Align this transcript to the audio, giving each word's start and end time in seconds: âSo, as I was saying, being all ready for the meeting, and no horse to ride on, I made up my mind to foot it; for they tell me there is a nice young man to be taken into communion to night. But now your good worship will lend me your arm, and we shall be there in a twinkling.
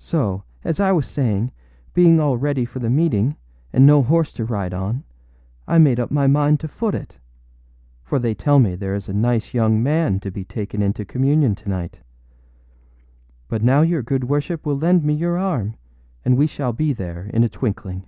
âSo, 0.00 0.44
as 0.62 0.78
I 0.78 0.92
was 0.92 1.04
saying, 1.04 1.50
being 1.92 2.20
all 2.20 2.36
ready 2.36 2.64
for 2.64 2.78
the 2.78 2.88
meeting, 2.88 3.34
and 3.72 3.84
no 3.84 4.04
horse 4.04 4.32
to 4.34 4.44
ride 4.44 4.72
on, 4.72 5.02
I 5.66 5.78
made 5.78 5.98
up 5.98 6.12
my 6.12 6.28
mind 6.28 6.60
to 6.60 6.68
foot 6.68 6.94
it; 6.94 7.16
for 8.04 8.20
they 8.20 8.34
tell 8.36 8.60
me 8.60 8.76
there 8.76 8.94
is 8.94 9.08
a 9.08 9.12
nice 9.12 9.52
young 9.54 9.82
man 9.82 10.20
to 10.20 10.30
be 10.30 10.44
taken 10.44 10.80
into 10.80 11.04
communion 11.04 11.56
to 11.56 11.68
night. 11.68 11.98
But 13.48 13.64
now 13.64 13.80
your 13.80 14.00
good 14.04 14.22
worship 14.28 14.64
will 14.64 14.78
lend 14.78 15.02
me 15.02 15.14
your 15.14 15.36
arm, 15.36 15.74
and 16.24 16.36
we 16.36 16.46
shall 16.46 16.72
be 16.72 16.92
there 16.92 17.24
in 17.26 17.42
a 17.42 17.48
twinkling. 17.48 18.04